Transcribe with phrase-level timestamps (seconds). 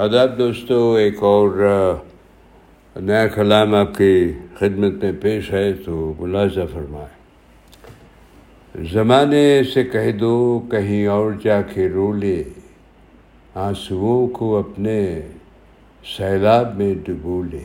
[0.00, 1.48] آداب دوستو، ایک اور
[2.96, 7.10] نیا کلام آپ کی خدمت میں پیش ہے تو ملازہ فرمائے
[8.92, 12.44] زمانے سے کہہ دو، کہیں اور جا کے رو لے۔
[13.54, 15.20] آنسوؤں کو اپنے
[16.16, 17.64] سیلاب میں ڈبو لے۔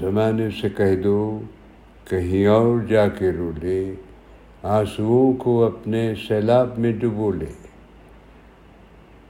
[0.00, 1.40] زمانے سے کہہ دو،
[2.10, 3.94] کہیں اور جا کے رو لے۔
[4.62, 7.71] آنسوؤں کو اپنے سیلاب میں ڈبو لے۔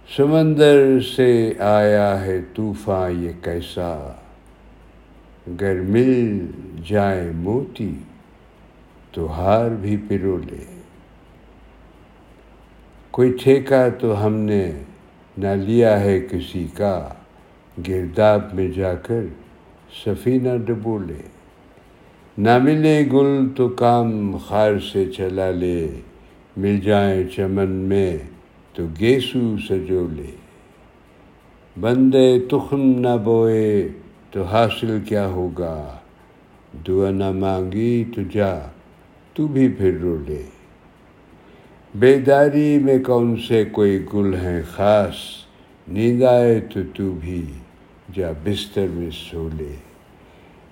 [0.09, 4.13] سمندر سے آیا ہے طوفان، یہ کیسا؟
[5.61, 6.47] گر مل
[6.89, 7.95] جائے موتی،
[9.13, 10.81] تو ہار بھی پرو لے۔
[13.11, 14.73] کوئی ٹھیکہ تو ہم نے
[15.39, 17.09] نہ لیا ہے کسی کا۔
[17.89, 19.21] گرداب میں جا کر
[20.05, 21.29] سفینہ ڈبو لے۔
[22.39, 25.89] نہ ملے گل تو کام خار سے چلا لے۔
[26.57, 28.19] مل جائیں چمن میں
[28.75, 30.37] تو گیسو سجو لے۔
[31.81, 33.89] بندے تخم نہ بوئے
[34.31, 35.97] تو حاصل کیا ہوگا؟
[36.89, 38.59] دعا نہ مانگی تو جا،
[39.35, 40.43] تو بھی پھر رو لے۔
[41.95, 45.15] بیداری میں کون سے کوئی گل ہیں خاص؟
[45.89, 47.45] نیند آئے تو تو بھی
[48.15, 49.75] جا بستر میں سو لے۔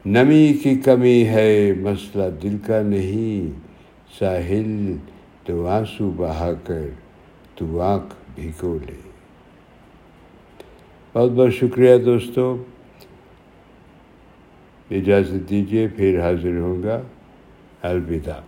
[0.07, 3.61] نمی کی کمی ہے مسئلہ دل کا نہیں،
[4.19, 4.97] ساحل
[5.45, 6.89] تو آنسو بہا کر
[7.61, 8.95] تو آنکھ بھیگو لے۔
[11.13, 12.65] بہت بہت شکریہ دوستو۔
[14.91, 17.03] اجازت دیجیے پھر حاضر ہوں گا
[17.83, 18.41] الوداع۔